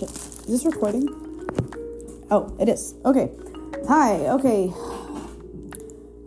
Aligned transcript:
shit. 0.00 0.10
Is 0.10 0.46
this 0.46 0.64
recording? 0.64 1.08
Oh, 2.30 2.54
it 2.58 2.68
is. 2.68 2.94
Okay. 3.04 3.30
Hi, 3.86 4.28
okay. 4.28 4.72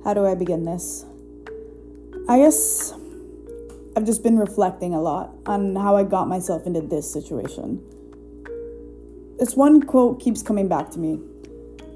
How 0.03 0.13
do 0.13 0.25
I 0.25 0.35
begin 0.35 0.65
this? 0.65 1.05
I 2.29 2.37
guess 2.37 2.93
I've 3.95 4.05
just 4.05 4.23
been 4.23 4.37
reflecting 4.37 4.93
a 4.93 5.01
lot 5.01 5.33
on 5.45 5.75
how 5.75 5.95
I 5.95 6.03
got 6.03 6.27
myself 6.27 6.65
into 6.65 6.81
this 6.81 7.11
situation. 7.11 7.81
This 9.39 9.55
one 9.55 9.81
quote 9.81 10.21
keeps 10.21 10.41
coming 10.41 10.67
back 10.67 10.91
to 10.91 10.99
me 10.99 11.19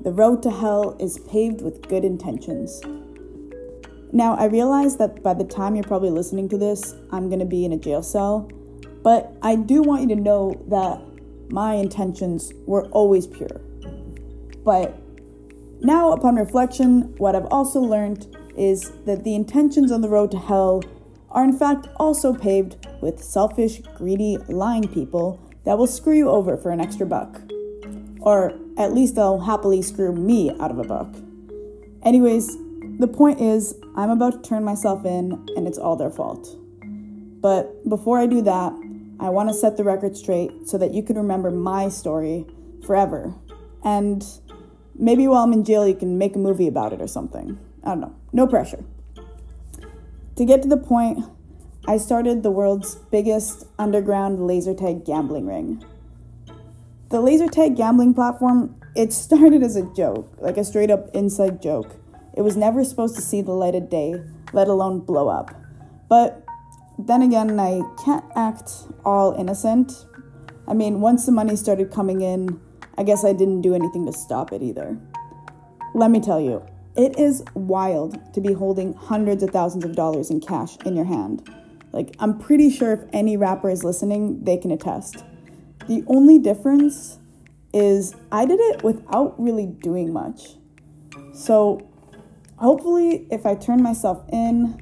The 0.04 0.12
road 0.12 0.42
to 0.44 0.52
hell 0.52 0.98
is 1.00 1.20
paved 1.20 1.62
with 1.62 1.88
good 1.88 2.04
intentions. 2.04 2.82
Now, 4.12 4.36
I 4.36 4.46
realize 4.46 4.98
that 4.98 5.22
by 5.22 5.34
the 5.34 5.44
time 5.44 5.76
you're 5.76 5.84
probably 5.84 6.10
listening 6.10 6.50
to 6.50 6.58
this, 6.58 6.96
I'm 7.12 7.30
gonna 7.30 7.46
be 7.46 7.66
in 7.66 7.74
a 7.74 7.78
jail 7.78 8.02
cell, 8.02 8.50
but 9.04 9.36
I 9.42 9.56
do 9.56 9.82
want 9.82 10.02
you 10.02 10.16
to 10.16 10.16
know 10.16 10.54
that 10.70 11.02
my 11.50 11.76
intentions 11.76 12.54
were 12.66 12.86
always 12.88 13.28
pure. 13.28 13.62
But 14.64 15.00
now, 15.82 16.12
upon 16.12 16.36
reflection, 16.36 17.16
what 17.18 17.36
I've 17.36 17.46
also 17.46 17.80
learned 17.80 18.36
is 18.58 18.92
that 19.06 19.24
the 19.24 19.36
intentions 19.36 19.92
on 19.92 20.02
the 20.02 20.10
road 20.10 20.32
to 20.32 20.40
hell 20.40 20.84
are 21.30 21.44
in 21.44 21.58
fact 21.58 21.88
also 21.98 22.34
paved 22.34 22.88
with 23.02 23.24
selfish, 23.24 23.80
greedy, 23.96 24.38
lying 24.50 24.88
people 24.88 25.40
that 25.66 25.78
will 25.78 25.88
screw 25.88 26.16
you 26.16 26.30
over 26.30 26.58
for 26.58 26.72
an 26.72 26.82
extra 26.82 27.06
buck. 27.06 27.40
Or 28.22 28.58
at 28.78 28.94
least 28.94 29.16
they'll 29.16 29.40
happily 29.40 29.82
screw 29.82 30.14
me 30.14 30.52
out 30.60 30.72
of 30.72 30.80
a 30.80 30.84
buck. 30.84 31.14
Anyways, 32.04 32.58
the 33.00 33.08
point 33.08 33.40
is, 33.40 33.76
I'm 33.96 34.10
about 34.10 34.44
to 34.44 34.50
turn 34.50 34.64
myself 34.64 35.06
in, 35.06 35.34
and 35.56 35.68
it's 35.68 35.78
all 35.78 35.96
their 35.96 36.10
fault. 36.10 36.48
But 37.42 37.88
before 37.88 38.18
I 38.18 38.26
do 38.26 38.42
that, 38.42 38.74
I 39.20 39.30
want 39.30 39.50
to 39.50 39.54
set 39.54 39.78
the 39.78 39.84
record 39.84 40.16
straight 40.16 40.68
so 40.68 40.78
that 40.78 40.94
you 40.94 41.02
can 41.02 41.18
remember 41.18 41.50
my 41.52 41.90
story 41.90 42.46
forever. 42.86 43.34
And 43.84 44.24
maybe 44.96 45.28
while 45.28 45.44
I'm 45.44 45.54
in 45.54 45.64
jail, 45.64 45.88
you 45.88 45.96
can 45.96 46.18
make 46.18 46.36
a 46.36 46.40
movie 46.40 46.68
about 46.68 46.94
it 46.94 47.02
or 47.02 47.08
something. 47.08 47.60
I 47.84 47.90
don't 47.90 48.02
know. 48.02 48.16
No 48.32 48.48
pressure. 48.48 48.84
To 50.36 50.46
get 50.46 50.62
to 50.62 50.68
the 50.68 50.78
point, 50.78 51.26
I 51.88 51.98
started 51.98 52.44
the 52.44 52.52
world's 52.52 52.96
biggest 52.96 53.66
underground 53.80 54.46
laser 54.46 54.74
tag 54.74 55.06
gambling 55.06 55.48
ring. 55.48 55.84
The 57.10 57.22
laser 57.22 57.48
tag 57.48 57.76
gambling 57.76 58.14
platform, 58.14 58.76
it 58.96 59.14
started 59.14 59.64
as 59.64 59.76
a 59.76 59.84
joke, 59.96 60.32
like 60.38 60.58
a 60.58 60.64
straight 60.64 60.92
up 60.92 61.10
inside 61.16 61.62
joke. 61.62 61.96
It 62.36 62.42
was 62.42 62.56
never 62.56 62.84
supposed 62.84 63.16
to 63.16 63.22
see 63.22 63.42
the 63.42 63.54
light 63.54 63.74
of 63.74 63.90
day, 63.90 64.22
let 64.54 64.68
alone 64.68 65.00
blow 65.00 65.28
up. 65.28 65.56
But 66.08 66.47
then 67.00 67.22
again, 67.22 67.60
I 67.60 67.82
can't 68.04 68.26
act 68.36 68.72
all 69.06 69.34
innocent. 69.34 70.06
I 70.68 70.74
mean, 70.74 71.00
once 71.00 71.26
the 71.26 71.32
money 71.32 71.56
started 71.56 71.92
coming 71.92 72.22
in, 72.22 72.60
I 72.98 73.04
guess 73.04 73.24
I 73.24 73.34
didn't 73.34 73.62
do 73.62 73.76
anything 73.76 74.06
to 74.08 74.14
stop 74.14 74.52
it 74.52 74.62
either. 74.62 74.98
Let 75.94 76.12
me 76.12 76.20
tell 76.20 76.42
you, 76.42 76.66
it 76.96 77.18
is 77.20 77.44
wild 77.54 78.34
to 78.34 78.42
be 78.42 78.54
holding 78.54 78.94
hundreds 78.94 79.44
of 79.44 79.52
thousands 79.52 79.86
of 79.86 79.96
dollars 79.96 80.32
in 80.32 80.42
cash 80.42 80.78
in 80.86 80.96
your 80.96 81.06
hand. 81.06 81.48
Like, 81.92 82.16
I'm 82.20 82.38
pretty 82.40 82.70
sure 82.70 82.94
if 82.94 83.02
any 83.14 83.38
rapper 83.38 83.70
is 83.70 83.84
listening, 83.84 84.44
they 84.44 84.58
can 84.58 84.72
attest. 84.72 85.24
The 85.88 86.04
only 86.08 86.40
difference 86.40 87.20
is 87.74 88.16
I 88.32 88.46
did 88.46 88.60
it 88.60 88.84
without 88.84 89.40
really 89.42 89.68
doing 89.68 90.12
much. 90.12 90.56
So, 91.34 91.88
hopefully, 92.58 93.28
if 93.30 93.46
I 93.46 93.56
turn 93.56 93.82
myself 93.84 94.24
in, 94.32 94.82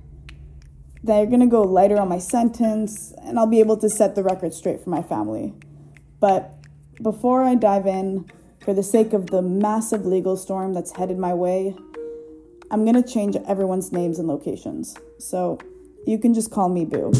they're 1.05 1.27
gonna 1.27 1.47
go 1.47 1.61
lighter 1.61 1.99
on 1.99 2.09
my 2.09 2.17
sentence 2.17 3.13
and 3.21 3.37
I'll 3.37 3.45
be 3.45 3.59
able 3.59 3.77
to 3.77 3.89
set 3.89 4.15
the 4.15 4.23
record 4.23 4.53
straight 4.53 4.83
for 4.83 4.89
my 4.89 5.03
family. 5.03 5.53
But 6.19 6.51
before 7.01 7.43
I 7.43 7.53
dive 7.53 7.85
in, 7.85 8.25
for 8.63 8.73
the 8.73 8.81
sake 8.81 9.13
of 9.13 9.27
the 9.27 9.43
massive 9.43 10.07
legal 10.07 10.35
storm 10.35 10.73
that's 10.73 10.91
headed 10.93 11.19
my 11.19 11.35
way, 11.35 11.75
I'm 12.71 12.83
gonna 12.83 13.03
change 13.03 13.35
everyone's 13.47 13.91
names 13.91 14.17
and 14.17 14.27
locations. 14.27 14.95
So 15.19 15.59
you 16.07 16.17
can 16.17 16.33
just 16.33 16.49
call 16.49 16.69
me 16.69 16.85
Boo. 16.85 17.11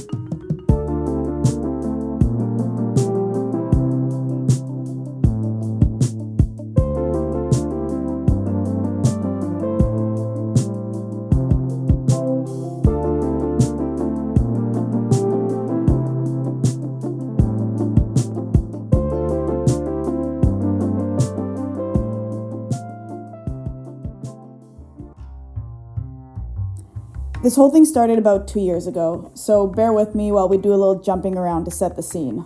This 27.45 27.57
whole 27.57 27.69
thing 27.69 27.85
started 27.85 28.17
about 28.17 28.47
two 28.47 28.59
years 28.59 28.88
ago, 28.88 29.29
so 29.35 29.67
bear 29.67 29.94
with 29.94 30.16
me 30.16 30.31
while 30.31 30.50
we 30.50 30.57
do 30.57 30.69
a 30.69 30.81
little 30.81 31.00
jumping 31.00 31.38
around 31.38 31.66
to 31.66 31.69
set 31.69 31.95
the 31.95 32.01
scene. 32.01 32.44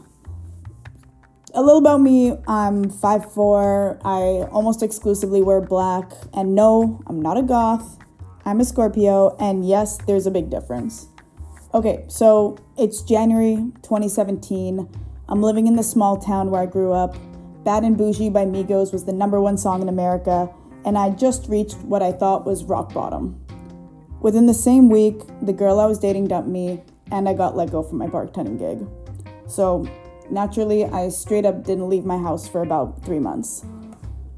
A 1.53 1.61
little 1.61 1.77
about 1.77 2.01
me 2.01 2.33
I'm 2.49 2.83
5'4, 2.91 4.01
I 4.03 4.49
almost 4.51 4.83
exclusively 4.83 5.41
wear 5.41 5.61
black, 5.61 6.11
and 6.33 6.53
no, 6.53 7.01
I'm 7.07 7.21
not 7.21 7.37
a 7.37 7.41
goth, 7.41 7.97
I'm 8.43 8.59
a 8.59 8.65
Scorpio, 8.65 9.37
and 9.39 9.65
yes, 9.65 9.97
there's 10.05 10.27
a 10.27 10.31
big 10.31 10.49
difference. 10.49 11.07
Okay, 11.73 12.03
so 12.09 12.57
it's 12.77 13.01
January 13.01 13.55
2017. 13.83 14.85
I'm 15.29 15.41
living 15.41 15.67
in 15.67 15.77
the 15.77 15.83
small 15.83 16.17
town 16.17 16.51
where 16.51 16.63
I 16.63 16.65
grew 16.65 16.91
up. 16.91 17.15
Bad 17.63 17.85
and 17.85 17.97
Bougie 17.97 18.29
by 18.29 18.43
Migos 18.43 18.91
was 18.91 19.05
the 19.05 19.13
number 19.13 19.39
one 19.39 19.57
song 19.57 19.81
in 19.81 19.87
America, 19.87 20.49
and 20.83 20.97
I 20.97 21.11
just 21.11 21.47
reached 21.47 21.77
what 21.83 22.03
I 22.03 22.11
thought 22.11 22.45
was 22.45 22.65
rock 22.65 22.93
bottom. 22.93 23.45
Within 24.21 24.47
the 24.47 24.53
same 24.53 24.89
week, 24.89 25.21
the 25.41 25.53
girl 25.53 25.79
I 25.79 25.85
was 25.85 25.97
dating 25.97 26.27
dumped 26.27 26.49
me, 26.49 26.81
and 27.11 27.29
I 27.29 27.33
got 27.33 27.55
let 27.55 27.71
go 27.71 27.81
from 27.81 27.99
my 27.99 28.07
bartending 28.07 28.59
gig. 28.59 28.85
So, 29.47 29.87
naturally, 30.29 30.83
I 30.85 31.07
straight 31.09 31.45
up 31.45 31.63
didn't 31.63 31.89
leave 31.89 32.05
my 32.05 32.17
house 32.17 32.47
for 32.47 32.61
about 32.61 33.03
three 33.05 33.19
months. 33.19 33.65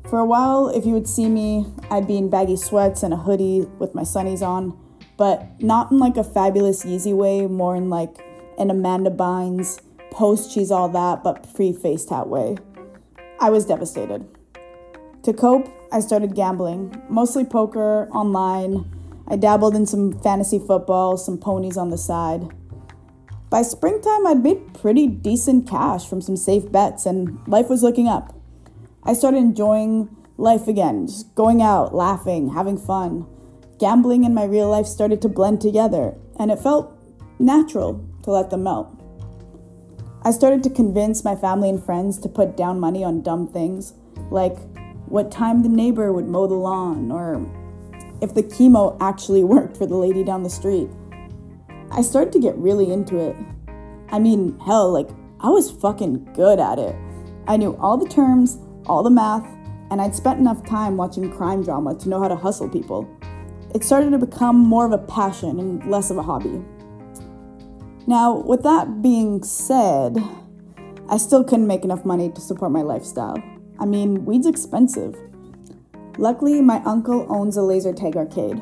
For 0.08 0.20
a 0.20 0.26
while, 0.26 0.70
if 0.70 0.86
you 0.86 0.94
would 0.94 1.08
see 1.08 1.28
me, 1.28 1.66
I'd 1.90 2.08
be 2.08 2.18
in 2.18 2.30
baggy 2.30 2.58
sweats 2.58 3.02
and 3.02 3.14
a 3.14 3.18
hoodie 3.18 3.62
with 3.80 3.96
my 3.96 4.04
sunnies 4.04 4.46
on, 4.46 4.78
but 5.18 5.48
not 5.62 5.92
in 5.92 5.98
like 5.98 6.18
a 6.18 6.24
fabulous 6.24 6.84
Yeezy 6.84 7.16
way, 7.16 7.48
more 7.48 7.76
in 7.76 7.90
like 7.90 8.24
an 8.60 8.70
Amanda 8.70 9.10
Bynes, 9.10 9.82
post 10.12 10.52
she's 10.52 10.70
all 10.70 10.90
that, 10.90 11.24
but 11.24 11.52
pre 11.56 11.74
face 11.74 12.06
tat 12.06 12.28
way. 12.28 12.58
I 13.40 13.50
was 13.50 13.66
devastated. 13.66 14.28
To 15.24 15.34
cope, 15.34 15.68
I 15.92 16.02
started 16.02 16.36
gambling, 16.36 17.02
mostly 17.10 17.46
poker, 17.46 18.08
online, 18.12 18.86
I 19.32 19.38
dabbled 19.38 19.78
in 19.78 19.86
some 19.86 20.20
fantasy 20.20 20.60
football, 20.60 21.16
some 21.16 21.38
ponies 21.38 21.78
on 21.78 21.90
the 21.90 21.98
side. 21.98 22.50
By 23.50 23.62
springtime, 23.62 24.28
I'd 24.28 24.44
made 24.44 24.74
pretty 24.74 25.08
decent 25.08 25.70
cash 25.70 26.06
from 26.06 26.20
some 26.20 26.36
safe 26.36 26.70
bets, 26.70 27.06
and 27.06 27.40
life 27.48 27.70
was 27.70 27.82
looking 27.82 28.10
up. 28.10 28.36
I 29.04 29.14
started 29.14 29.38
enjoying 29.38 30.14
life 30.36 30.68
again, 30.68 31.08
just 31.08 31.34
going 31.34 31.62
out, 31.62 31.96
laughing, 31.96 32.50
having 32.50 32.78
fun. 32.78 33.26
Gambling 33.80 34.26
and 34.26 34.36
my 34.36 34.44
real 34.44 34.70
life 34.70 34.86
started 34.86 35.22
to 35.22 35.30
blend 35.30 35.62
together, 35.62 36.14
and 36.38 36.52
it 36.52 36.60
felt 36.60 36.92
natural 37.40 38.06
to 38.24 38.32
let 38.32 38.50
them 38.50 38.64
melt. 38.64 38.90
I 40.24 40.32
started 40.32 40.62
to 40.64 40.70
convince 40.70 41.24
my 41.24 41.38
family 41.38 41.70
and 41.70 41.82
friends 41.82 42.20
to 42.20 42.28
put 42.28 42.58
down 42.58 42.82
money 42.82 43.02
on 43.02 43.22
dumb 43.22 43.48
things, 43.48 43.94
like 44.30 44.58
what 45.06 45.32
time 45.32 45.64
the 45.64 45.70
neighbor 45.70 46.12
would 46.12 46.28
mow 46.28 46.48
the 46.48 46.56
lawn, 46.56 47.14
or 47.14 47.40
if 48.22 48.34
the 48.34 48.44
chemo 48.44 48.96
actually 49.02 49.44
worked 49.56 49.78
for 49.78 49.86
the 49.86 49.96
lady 49.96 50.24
down 50.24 50.44
the 50.44 50.50
street. 50.50 50.90
I 51.92 52.02
started 52.02 52.32
to 52.34 52.40
get 52.40 52.56
really 52.58 52.92
into 52.92 53.18
it. 53.18 53.36
I 54.10 54.20
mean, 54.20 54.58
hell, 54.60 54.92
like, 54.92 55.10
I 55.42 55.50
was 55.50 55.72
fucking 55.72 56.34
good 56.34 56.60
at 56.60 56.80
it. 56.80 56.96
I 57.48 57.58
knew 57.58 57.76
all 57.78 57.98
the 57.98 58.08
terms, 58.08 58.60
all 58.86 59.04
the 59.04 59.10
math, 59.10 59.46
and 59.90 60.02
I'd 60.02 60.16
spent 60.16 60.40
enough 60.40 60.66
time 60.66 60.96
watching 60.96 61.30
crime 61.32 61.64
drama 61.64 61.96
to 61.96 62.10
know 62.10 62.22
how 62.22 62.28
to 62.28 62.36
hustle 62.36 62.70
people. 62.70 63.10
It 63.74 63.84
started 63.84 64.12
to 64.12 64.18
become 64.18 64.58
more 64.58 64.86
of 64.86 64.92
a 64.92 64.98
passion 64.98 65.60
and 65.60 65.90
less 65.90 66.12
of 66.12 66.18
a 66.18 66.24
hobby. 66.24 66.64
Now, 68.08 68.36
with 68.36 68.64
that 68.64 69.02
being 69.02 69.44
said, 69.44 70.18
I 71.10 71.18
still 71.18 71.44
couldn't 71.44 71.68
make 71.68 71.84
enough 71.84 72.06
money 72.06 72.30
to 72.32 72.42
support 72.42 72.72
my 72.72 72.82
lifestyle. 72.82 73.42
I 73.80 73.86
mean, 73.86 74.26
weed's 74.26 74.48
expensive. 74.48 75.18
Luckily, 76.18 76.62
my 76.62 76.82
uncle 76.84 77.26
owns 77.30 77.58
a 77.58 77.62
laser 77.62 77.94
tag 77.94 78.16
arcade, 78.16 78.62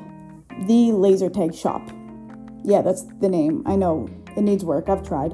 the 0.68 0.92
laser 0.92 1.30
tag 1.30 1.54
shop. 1.54 1.90
Yeah, 2.63 2.81
that's 2.81 3.04
the 3.19 3.30
name. 3.30 3.63
I 3.66 3.75
know 3.75 4.07
it 4.38 4.42
needs 4.42 4.63
work. 4.63 4.90
I've 4.90 5.07
tried. 5.07 5.34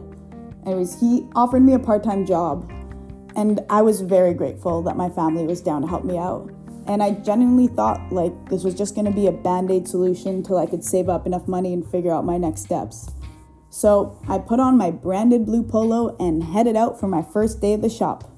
Anyways, 0.66 1.00
he 1.00 1.28
offered 1.36 1.62
me 1.62 1.74
a 1.74 1.80
part 1.80 2.04
time 2.04 2.26
job, 2.26 2.72
and 3.36 3.60
I 3.70 3.82
was 3.82 4.02
very 4.02 4.34
grateful 4.34 4.82
that 4.84 4.96
my 4.96 5.10
family 5.10 5.46
was 5.46 5.62
down 5.62 5.82
to 5.82 5.88
help 5.88 6.06
me 6.06 6.18
out. 6.18 6.50
And 6.88 7.02
I 7.02 7.12
genuinely 7.12 7.68
thought 7.68 8.12
like 8.12 8.50
this 8.50 8.64
was 8.64 8.76
just 8.76 8.96
gonna 8.96 9.12
be 9.12 9.28
a 9.28 9.32
band 9.32 9.72
aid 9.72 9.88
solution 9.88 10.44
till 10.44 10.58
I 10.58 10.66
could 10.66 10.84
save 10.84 11.10
up 11.10 11.26
enough 11.26 11.48
money 11.48 11.74
and 11.74 11.86
figure 11.90 12.12
out 12.12 12.26
my 12.26 12.38
next 12.38 12.62
steps. 12.62 13.12
So 13.70 14.18
I 14.30 14.38
put 14.38 14.60
on 14.60 14.78
my 14.78 14.92
branded 14.92 15.46
blue 15.46 15.64
polo 15.64 16.16
and 16.18 16.44
headed 16.44 16.76
out 16.76 17.00
for 17.00 17.08
my 17.08 17.22
first 17.22 17.60
day 17.60 17.74
at 17.74 17.82
the 17.82 17.90
shop. 17.90 18.32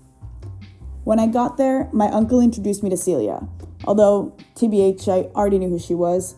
When 1.04 1.20
I 1.20 1.28
got 1.28 1.58
there, 1.58 1.90
my 1.94 2.08
uncle 2.08 2.42
introduced 2.42 2.84
me 2.84 2.90
to 2.90 2.98
Celia. 2.98 3.48
Although, 3.88 4.36
TBH, 4.56 5.08
I 5.08 5.30
already 5.34 5.60
knew 5.60 5.70
who 5.70 5.80
she 5.80 5.96
was. 5.96 6.36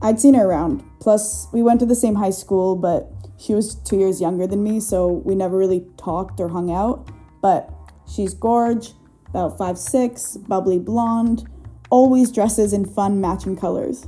I'd 0.00 0.20
seen 0.20 0.34
her 0.34 0.46
around. 0.46 0.84
Plus, 1.00 1.48
we 1.52 1.60
went 1.60 1.80
to 1.80 1.86
the 1.86 1.96
same 1.96 2.14
high 2.14 2.30
school, 2.30 2.76
but 2.76 3.10
she 3.38 3.54
was 3.54 3.74
two 3.74 3.98
years 3.98 4.20
younger 4.20 4.46
than 4.46 4.62
me, 4.62 4.78
so 4.78 5.08
we 5.08 5.34
never 5.34 5.58
really 5.58 5.84
talked 5.96 6.38
or 6.38 6.48
hung 6.48 6.70
out. 6.70 7.10
But 7.40 7.68
she's 8.08 8.34
gorge, 8.34 8.92
about 9.28 9.58
five 9.58 9.78
six, 9.78 10.36
bubbly 10.36 10.78
blonde, 10.78 11.48
always 11.90 12.30
dresses 12.30 12.72
in 12.72 12.84
fun 12.84 13.20
matching 13.20 13.56
colors. 13.56 14.06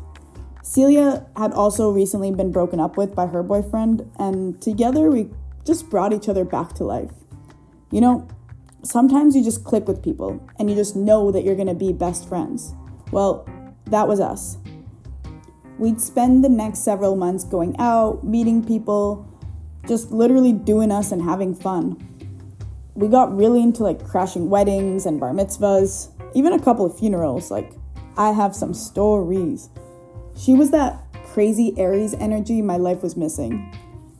Celia 0.62 1.26
had 1.36 1.52
also 1.52 1.90
recently 1.90 2.30
been 2.30 2.52
broken 2.52 2.78
up 2.78 2.96
with 2.96 3.12
by 3.12 3.26
her 3.26 3.42
boyfriend, 3.42 4.08
and 4.20 4.62
together 4.62 5.10
we 5.10 5.30
just 5.66 5.90
brought 5.90 6.12
each 6.12 6.28
other 6.28 6.44
back 6.44 6.74
to 6.74 6.84
life. 6.84 7.10
You 7.90 8.00
know, 8.00 8.28
sometimes 8.84 9.34
you 9.34 9.42
just 9.42 9.64
click 9.64 9.88
with 9.88 10.02
people 10.02 10.40
and 10.58 10.70
you 10.70 10.76
just 10.76 10.94
know 10.94 11.30
that 11.32 11.42
you're 11.44 11.56
gonna 11.56 11.74
be 11.74 11.92
best 11.92 12.28
friends. 12.28 12.74
Well, 13.10 13.48
that 13.86 14.08
was 14.08 14.20
us. 14.20 14.58
We'd 15.78 16.00
spend 16.00 16.44
the 16.44 16.48
next 16.48 16.80
several 16.80 17.16
months 17.16 17.44
going 17.44 17.76
out, 17.78 18.24
meeting 18.24 18.64
people, 18.64 19.28
just 19.88 20.10
literally 20.10 20.52
doing 20.52 20.90
us 20.90 21.12
and 21.12 21.20
having 21.22 21.54
fun. 21.54 21.96
We 22.94 23.08
got 23.08 23.36
really 23.36 23.62
into 23.62 23.82
like 23.82 24.06
crashing 24.06 24.50
weddings 24.50 25.04
and 25.04 25.18
bar 25.18 25.32
mitzvahs, 25.32 26.10
even 26.34 26.52
a 26.52 26.60
couple 26.60 26.86
of 26.86 26.96
funerals. 26.98 27.50
Like, 27.50 27.72
I 28.16 28.30
have 28.32 28.54
some 28.54 28.72
stories. 28.72 29.68
She 30.36 30.54
was 30.54 30.70
that 30.70 31.00
crazy 31.26 31.74
Aries 31.76 32.14
energy 32.14 32.62
my 32.62 32.76
life 32.76 33.02
was 33.02 33.16
missing. 33.16 33.72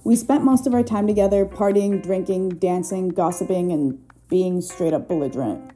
We 0.03 0.17
spent 0.17 0.45
most 0.45 0.67
of 0.67 0.75
our 0.75 0.83
time 0.83 1.07
together 1.07 1.47
partying, 1.47 2.03
drinking, 2.03 2.59
dancing, 2.59 3.09
gossiping, 3.09 3.73
and 3.73 3.99
being 4.29 4.61
straight 4.61 4.93
up 4.93 5.09
belligerent. 5.09 5.71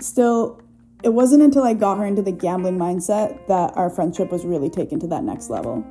Still, 0.00 0.60
it 1.02 1.10
wasn't 1.10 1.42
until 1.42 1.62
I 1.62 1.74
got 1.74 1.98
her 1.98 2.06
into 2.06 2.22
the 2.22 2.32
gambling 2.32 2.78
mindset 2.78 3.46
that 3.48 3.76
our 3.76 3.90
friendship 3.90 4.30
was 4.30 4.44
really 4.44 4.70
taken 4.70 4.98
to 5.00 5.06
that 5.08 5.24
next 5.24 5.50
level. 5.50 5.84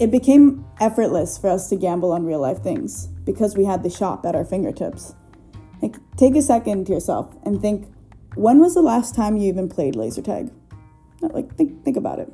It 0.00 0.10
became 0.10 0.64
effortless 0.80 1.38
for 1.38 1.50
us 1.50 1.68
to 1.70 1.76
gamble 1.76 2.12
on 2.12 2.24
real 2.24 2.40
life 2.40 2.62
things 2.62 3.06
because 3.24 3.56
we 3.56 3.64
had 3.64 3.82
the 3.82 3.90
shop 3.90 4.24
at 4.26 4.34
our 4.34 4.44
fingertips. 4.44 5.14
Like, 5.82 5.96
take 6.16 6.36
a 6.36 6.42
second 6.42 6.86
to 6.86 6.92
yourself 6.92 7.34
and 7.44 7.60
think 7.60 7.92
when 8.34 8.60
was 8.60 8.74
the 8.74 8.82
last 8.82 9.14
time 9.14 9.36
you 9.36 9.48
even 9.48 9.68
played 9.68 9.96
laser 9.96 10.22
tag? 10.22 10.50
Like, 11.20 11.54
think, 11.56 11.84
think 11.84 11.96
about 11.96 12.20
it. 12.20 12.32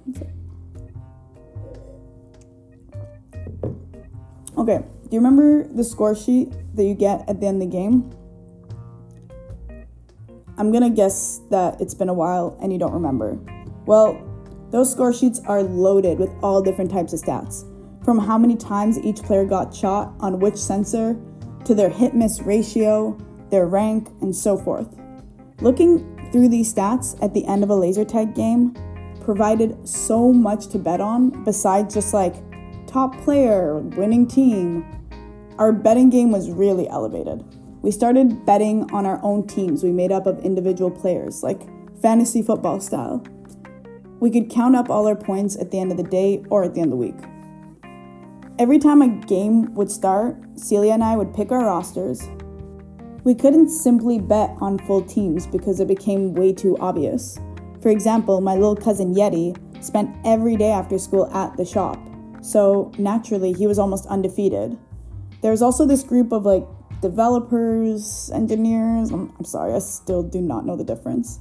Okay, 4.56 4.78
do 4.78 5.08
you 5.10 5.18
remember 5.18 5.66
the 5.66 5.84
score 5.84 6.14
sheet 6.14 6.52
that 6.74 6.84
you 6.84 6.94
get 6.94 7.28
at 7.28 7.40
the 7.40 7.46
end 7.46 7.62
of 7.62 7.68
the 7.68 7.76
game? 7.76 8.10
I'm 10.56 10.70
gonna 10.70 10.90
guess 10.90 11.40
that 11.50 11.80
it's 11.80 11.94
been 11.94 12.08
a 12.08 12.14
while 12.14 12.56
and 12.62 12.72
you 12.72 12.78
don't 12.78 12.92
remember. 12.92 13.38
Well, 13.86 14.22
those 14.70 14.90
score 14.90 15.12
sheets 15.12 15.40
are 15.46 15.62
loaded 15.62 16.18
with 16.18 16.30
all 16.42 16.62
different 16.62 16.90
types 16.90 17.12
of 17.12 17.20
stats, 17.20 17.64
from 18.04 18.18
how 18.18 18.38
many 18.38 18.56
times 18.56 18.98
each 18.98 19.22
player 19.22 19.44
got 19.44 19.74
shot 19.74 20.14
on 20.20 20.38
which 20.38 20.56
sensor, 20.56 21.16
to 21.64 21.74
their 21.74 21.88
hit 21.88 22.14
miss 22.14 22.40
ratio, 22.42 23.18
their 23.50 23.66
rank, 23.66 24.08
and 24.20 24.34
so 24.34 24.56
forth. 24.56 24.96
Looking 25.60 26.30
through 26.30 26.48
these 26.48 26.72
stats 26.72 27.20
at 27.22 27.34
the 27.34 27.46
end 27.46 27.62
of 27.62 27.70
a 27.70 27.74
laser 27.74 28.04
tag 28.04 28.34
game 28.34 28.74
provided 29.20 29.88
so 29.88 30.32
much 30.32 30.66
to 30.68 30.78
bet 30.78 31.00
on 31.00 31.44
besides 31.44 31.94
just 31.94 32.12
like 32.12 32.34
top 32.86 33.16
player, 33.22 33.78
winning 33.78 34.26
team. 34.26 34.84
Our 35.58 35.72
betting 35.72 36.10
game 36.10 36.30
was 36.30 36.50
really 36.50 36.88
elevated. 36.88 37.44
We 37.84 37.90
started 37.90 38.46
betting 38.46 38.90
on 38.92 39.04
our 39.04 39.20
own 39.22 39.46
teams 39.46 39.84
we 39.84 39.92
made 39.92 40.10
up 40.10 40.26
of 40.26 40.38
individual 40.38 40.90
players, 40.90 41.42
like 41.42 41.60
fantasy 42.00 42.40
football 42.40 42.80
style. 42.80 43.22
We 44.20 44.30
could 44.30 44.48
count 44.48 44.74
up 44.74 44.88
all 44.88 45.06
our 45.06 45.14
points 45.14 45.54
at 45.54 45.70
the 45.70 45.78
end 45.78 45.90
of 45.90 45.98
the 45.98 46.02
day 46.02 46.42
or 46.48 46.64
at 46.64 46.74
the 46.74 46.80
end 46.80 46.94
of 46.94 46.98
the 46.98 47.04
week. 47.04 47.18
Every 48.58 48.78
time 48.78 49.02
a 49.02 49.08
game 49.26 49.74
would 49.74 49.90
start, 49.90 50.34
Celia 50.56 50.94
and 50.94 51.04
I 51.04 51.14
would 51.14 51.34
pick 51.34 51.52
our 51.52 51.66
rosters. 51.66 52.26
We 53.22 53.34
couldn't 53.34 53.68
simply 53.68 54.18
bet 54.18 54.56
on 54.62 54.78
full 54.86 55.02
teams 55.02 55.46
because 55.46 55.78
it 55.78 55.86
became 55.86 56.32
way 56.32 56.54
too 56.54 56.78
obvious. 56.78 57.38
For 57.82 57.90
example, 57.90 58.40
my 58.40 58.54
little 58.54 58.76
cousin 58.76 59.14
Yeti 59.14 59.54
spent 59.84 60.08
every 60.24 60.56
day 60.56 60.70
after 60.70 60.96
school 60.96 61.30
at 61.34 61.54
the 61.58 61.66
shop, 61.66 61.98
so 62.40 62.90
naturally 62.96 63.52
he 63.52 63.66
was 63.66 63.78
almost 63.78 64.06
undefeated. 64.06 64.78
There 65.42 65.50
was 65.50 65.60
also 65.60 65.84
this 65.84 66.02
group 66.02 66.32
of 66.32 66.46
like 66.46 66.66
developers, 67.04 68.30
engineers. 68.32 69.10
I'm, 69.10 69.30
I'm 69.38 69.44
sorry, 69.44 69.74
I 69.74 69.78
still 69.80 70.22
do 70.22 70.40
not 70.40 70.64
know 70.64 70.74
the 70.74 70.84
difference. 70.84 71.38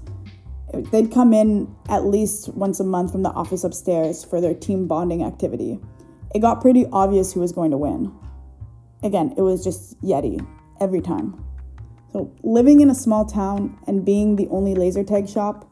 They'd 0.92 1.10
come 1.10 1.34
in 1.34 1.74
at 1.88 2.04
least 2.04 2.50
once 2.50 2.82
a 2.82 2.84
month 2.84 3.14
from 3.14 3.24
the 3.24 3.30
office 3.30 3.64
upstairs 3.64 4.26
for 4.26 4.42
their 4.42 4.54
team 4.54 4.88
bonding 4.88 5.24
activity. 5.24 5.80
It 6.36 6.40
got 6.40 6.60
pretty 6.60 6.86
obvious 6.92 7.32
who 7.32 7.40
was 7.40 7.54
going 7.54 7.72
to 7.72 7.78
win. 7.78 8.14
Again, 9.04 9.34
it 9.38 9.42
was 9.42 9.64
just 9.64 10.02
Yeti 10.02 10.46
every 10.82 11.00
time. 11.00 11.42
So, 12.12 12.36
living 12.44 12.82
in 12.82 12.90
a 12.90 12.96
small 12.96 13.24
town 13.24 13.80
and 13.88 14.04
being 14.04 14.36
the 14.36 14.50
only 14.50 14.76
laser 14.76 15.04
tag 15.06 15.30
shop, 15.30 15.66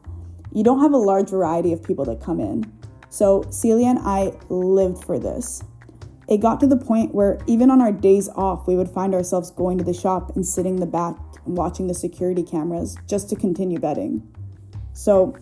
you 0.54 0.64
don't 0.64 0.80
have 0.80 0.94
a 0.94 0.96
large 0.96 1.28
variety 1.28 1.74
of 1.74 1.82
people 1.82 2.06
that 2.06 2.22
come 2.22 2.40
in. 2.40 2.64
So, 3.10 3.44
Celia 3.50 3.88
and 3.88 3.98
I 3.98 4.32
lived 4.48 5.04
for 5.04 5.18
this. 5.18 5.62
It 6.28 6.38
got 6.40 6.60
to 6.60 6.66
the 6.66 6.76
point 6.76 7.14
where 7.14 7.38
even 7.46 7.70
on 7.70 7.80
our 7.80 7.92
days 7.92 8.28
off, 8.30 8.66
we 8.66 8.76
would 8.76 8.88
find 8.88 9.14
ourselves 9.14 9.50
going 9.50 9.78
to 9.78 9.84
the 9.84 9.94
shop 9.94 10.34
and 10.36 10.46
sitting 10.46 10.74
in 10.74 10.80
the 10.80 10.86
back 10.86 11.16
and 11.44 11.56
watching 11.56 11.88
the 11.88 11.94
security 11.94 12.42
cameras 12.42 12.96
just 13.08 13.28
to 13.30 13.36
continue 13.36 13.78
betting. 13.78 14.26
So, 14.92 15.36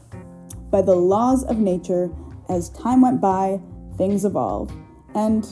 by 0.71 0.82
the 0.82 0.94
laws 0.94 1.44
of 1.44 1.59
nature, 1.59 2.11
as 2.49 2.71
time 2.71 3.03
went 3.03 3.21
by, 3.21 3.61
things 3.99 4.25
evolved. 4.25 4.73
And, 5.15 5.44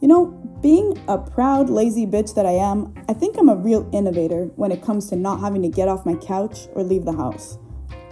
you 0.00 0.08
know, 0.08 0.26
being 0.62 1.00
a 1.08 1.18
proud, 1.18 1.68
lazy 1.68 2.06
bitch 2.06 2.34
that 2.34 2.46
I 2.46 2.52
am, 2.52 2.94
I 3.08 3.12
think 3.12 3.36
I'm 3.36 3.48
a 3.48 3.56
real 3.56 3.88
innovator 3.92 4.44
when 4.56 4.72
it 4.72 4.82
comes 4.82 5.08
to 5.10 5.16
not 5.16 5.40
having 5.40 5.62
to 5.62 5.68
get 5.68 5.88
off 5.88 6.06
my 6.06 6.14
couch 6.14 6.68
or 6.74 6.82
leave 6.82 7.04
the 7.04 7.12
house. 7.12 7.58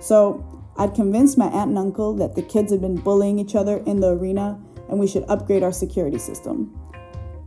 So, 0.00 0.44
I'd 0.78 0.94
convinced 0.94 1.38
my 1.38 1.46
aunt 1.46 1.70
and 1.70 1.78
uncle 1.78 2.14
that 2.16 2.34
the 2.34 2.42
kids 2.42 2.70
had 2.70 2.82
been 2.82 2.96
bullying 2.96 3.38
each 3.38 3.54
other 3.54 3.78
in 3.86 4.00
the 4.00 4.08
arena 4.08 4.60
and 4.88 4.98
we 4.98 5.06
should 5.06 5.24
upgrade 5.28 5.62
our 5.62 5.72
security 5.72 6.18
system. 6.18 6.78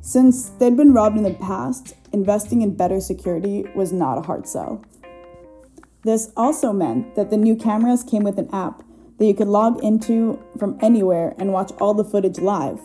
Since 0.01 0.49
they'd 0.51 0.77
been 0.77 0.93
robbed 0.93 1.17
in 1.17 1.23
the 1.23 1.33
past, 1.33 1.95
investing 2.13 2.61
in 2.61 2.75
better 2.75 2.99
security 2.99 3.65
was 3.75 3.91
not 3.91 4.17
a 4.17 4.21
hard 4.21 4.47
sell. 4.47 4.83
This 6.03 6.31
also 6.37 6.71
meant 6.71 7.15
that 7.15 7.29
the 7.29 7.37
new 7.37 7.55
cameras 7.55 8.03
came 8.03 8.23
with 8.23 8.39
an 8.39 8.49
app 8.53 8.83
that 9.17 9.25
you 9.25 9.33
could 9.33 9.49
log 9.49 9.83
into 9.83 10.41
from 10.57 10.77
anywhere 10.81 11.35
and 11.37 11.51
watch 11.51 11.71
all 11.81 11.93
the 11.93 12.05
footage 12.05 12.39
live, 12.39 12.79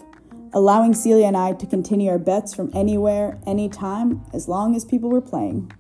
allowing 0.53 0.93
Celia 0.93 1.27
and 1.27 1.37
I 1.37 1.53
to 1.53 1.67
continue 1.67 2.11
our 2.11 2.19
bets 2.19 2.53
from 2.53 2.73
anywhere, 2.75 3.39
anytime, 3.47 4.25
as 4.33 4.49
long 4.49 4.75
as 4.75 4.85
people 4.85 5.11
were 5.11 5.21
playing. 5.21 5.73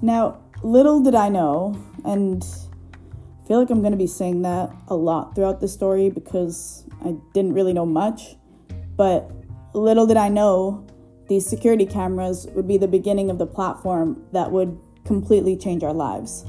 Now, 0.00 0.38
little 0.62 1.00
did 1.02 1.14
I 1.14 1.28
know, 1.28 1.76
and 2.06 2.42
feel 3.50 3.58
like 3.58 3.70
I'm 3.70 3.80
going 3.80 3.90
to 3.90 3.98
be 3.98 4.06
saying 4.06 4.42
that 4.42 4.70
a 4.86 4.94
lot 4.94 5.34
throughout 5.34 5.60
the 5.60 5.66
story 5.66 6.08
because 6.08 6.84
I 7.04 7.16
didn't 7.34 7.52
really 7.52 7.72
know 7.72 7.84
much, 7.84 8.36
but 8.96 9.28
little 9.74 10.06
did 10.06 10.16
I 10.16 10.28
know 10.28 10.86
these 11.28 11.48
security 11.48 11.84
cameras 11.84 12.46
would 12.54 12.68
be 12.68 12.78
the 12.78 12.86
beginning 12.86 13.28
of 13.28 13.38
the 13.38 13.46
platform 13.46 14.24
that 14.30 14.52
would 14.52 14.78
completely 15.04 15.56
change 15.56 15.82
our 15.82 15.92
lives. 15.92 16.44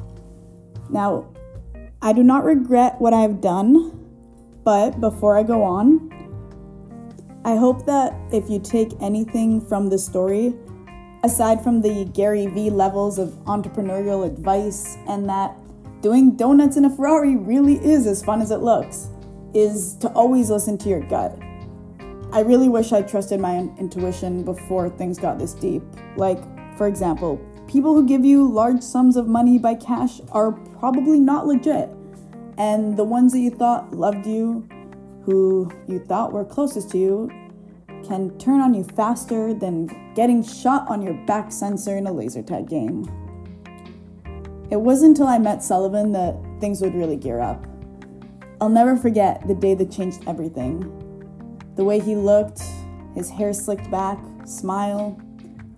Now, 0.92 1.28
I 2.04 2.14
do 2.14 2.22
not 2.22 2.44
regret 2.44 3.02
what 3.02 3.14
I 3.16 3.22
have 3.22 3.42
done, 3.42 3.98
but 4.64 5.02
before 5.02 5.36
I 5.36 5.42
go 5.42 5.64
on, 5.64 6.08
I 7.44 7.56
hope 7.56 7.84
that 7.88 8.14
if 8.32 8.48
you 8.48 8.60
take 8.60 8.92
anything 9.02 9.60
from 9.60 9.90
this 9.90 10.06
story, 10.06 10.54
aside 11.24 11.64
from 11.64 11.82
the 11.82 12.06
Gary 12.14 12.46
Vee 12.46 12.70
levels 12.70 13.18
of 13.18 13.30
entrepreneurial 13.46 14.24
advice 14.24 14.98
and 15.08 15.28
that 15.28 15.56
doing 16.02 16.36
donuts 16.36 16.78
in 16.78 16.86
a 16.86 16.96
Ferrari 16.96 17.36
really 17.36 17.76
is 17.78 18.08
as 18.08 18.24
fun 18.24 18.42
as 18.42 18.52
it 18.52 18.58
looks, 18.58 19.10
is 19.54 19.96
to 19.98 20.10
always 20.10 20.50
listen 20.50 20.78
to 20.80 20.90
your 20.90 21.02
gut. 21.02 21.38
I 22.34 22.42
really 22.42 22.70
wish 22.70 22.92
I 22.92 23.02
trusted 23.02 23.40
my 23.40 23.58
intuition 23.78 24.44
before 24.44 24.90
things 24.90 25.20
got 25.20 25.38
this 25.38 25.54
deep. 25.54 25.84
Like, 26.16 26.40
for 26.78 26.88
example, 26.88 27.40
people 27.68 27.94
who 27.94 28.06
give 28.08 28.24
you 28.24 28.50
large 28.50 28.82
sums 28.82 29.18
of 29.18 29.28
money 29.28 29.60
by 29.60 29.76
cash 29.76 30.22
are 30.32 30.54
probably 30.80 31.20
not 31.20 31.46
legit. 31.46 31.90
And 32.58 32.98
the 32.98 33.04
ones 33.04 33.34
that 33.34 33.40
you 33.40 33.50
thought 33.50 33.94
loved 33.94 34.26
you, 34.26 34.68
who 35.24 35.72
you 35.88 36.00
thought 36.00 36.32
were 36.32 36.46
closest 36.46 36.92
to 36.92 36.98
you, 36.98 37.32
can 38.08 38.38
turn 38.40 38.62
on 38.62 38.74
you 38.74 38.84
faster 38.84 39.54
than 39.54 40.14
getting 40.16 40.44
shot 40.44 40.88
on 40.88 41.02
your 41.02 41.14
back 41.26 41.52
sensor 41.52 41.98
in 41.98 42.08
a 42.08 42.12
laser 42.12 42.42
tag 42.42 42.68
game. 42.68 43.06
It 44.72 44.80
wasn't 44.80 45.18
until 45.18 45.28
I 45.28 45.38
met 45.38 45.62
Sullivan 45.62 46.14
that 46.14 46.38
things 46.62 46.82
would 46.82 46.96
really 46.96 47.18
gear 47.18 47.42
up. 47.42 47.68
I'll 48.62 48.70
never 48.70 48.96
forget 48.96 49.46
the 49.46 49.54
day 49.54 49.74
that 49.76 49.92
changed 49.92 50.24
everything. 50.28 50.80
The 51.76 51.84
way 51.84 52.00
he 52.00 52.16
looked, 52.16 52.62
his 53.14 53.30
hair 53.30 53.52
slicked 53.52 53.92
back, 53.92 54.18
smile, 54.46 55.20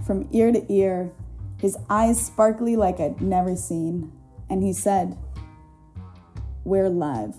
from 0.05 0.29
ear 0.31 0.51
to 0.51 0.71
ear, 0.71 1.11
his 1.59 1.75
eyes 1.89 2.23
sparkly 2.23 2.75
like 2.75 2.99
I'd 2.99 3.19
never 3.19 3.55
seen, 3.55 4.11
and 4.47 4.61
he 4.61 4.73
said, 4.73 5.17
We're 6.63 6.89
live. 6.89 7.35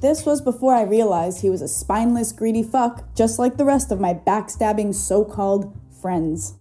This 0.00 0.24
was 0.24 0.40
before 0.40 0.74
I 0.74 0.82
realized 0.82 1.40
he 1.40 1.50
was 1.50 1.62
a 1.62 1.68
spineless, 1.68 2.30
greedy 2.30 2.62
fuck, 2.62 3.12
just 3.16 3.40
like 3.40 3.56
the 3.56 3.64
rest 3.64 3.90
of 3.90 3.98
my 3.98 4.14
backstabbing 4.14 4.94
so 4.94 5.24
called 5.24 5.76
friends. 6.00 6.57